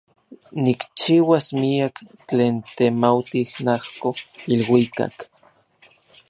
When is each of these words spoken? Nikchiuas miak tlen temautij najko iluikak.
Nikchiuas 0.63 1.47
miak 1.61 1.95
tlen 2.27 2.55
temautij 2.75 3.49
najko 3.65 4.09
iluikak. 4.53 5.17